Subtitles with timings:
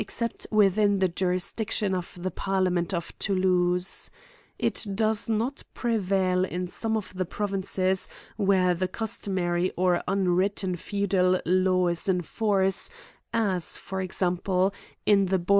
[0.09, 4.09] cept within the jurisdiction of the parliament of Thoulouse.
[4.57, 11.05] It does not prevail in some of the provinces where the customary or unwritten feu
[11.05, 12.89] dal lawf is in force
[13.31, 14.73] as, for example,
[15.05, 15.49] in the Bour.